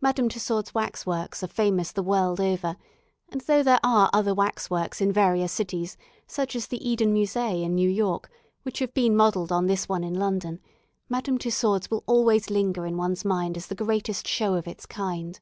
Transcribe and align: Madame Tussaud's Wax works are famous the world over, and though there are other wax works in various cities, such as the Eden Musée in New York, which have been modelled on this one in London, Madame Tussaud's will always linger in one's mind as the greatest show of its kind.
Madame 0.00 0.28
Tussaud's 0.28 0.72
Wax 0.72 1.04
works 1.04 1.42
are 1.42 1.48
famous 1.48 1.90
the 1.90 2.00
world 2.04 2.38
over, 2.40 2.76
and 3.28 3.40
though 3.40 3.64
there 3.64 3.80
are 3.82 4.08
other 4.12 4.32
wax 4.32 4.70
works 4.70 5.00
in 5.00 5.10
various 5.10 5.50
cities, 5.50 5.96
such 6.28 6.54
as 6.54 6.68
the 6.68 6.76
Eden 6.88 7.12
Musée 7.12 7.64
in 7.64 7.74
New 7.74 7.90
York, 7.90 8.30
which 8.62 8.78
have 8.78 8.94
been 8.94 9.16
modelled 9.16 9.50
on 9.50 9.66
this 9.66 9.88
one 9.88 10.04
in 10.04 10.14
London, 10.14 10.60
Madame 11.08 11.38
Tussaud's 11.38 11.90
will 11.90 12.04
always 12.06 12.50
linger 12.50 12.86
in 12.86 12.96
one's 12.96 13.24
mind 13.24 13.56
as 13.56 13.66
the 13.66 13.74
greatest 13.74 14.28
show 14.28 14.54
of 14.54 14.68
its 14.68 14.86
kind. 14.86 15.40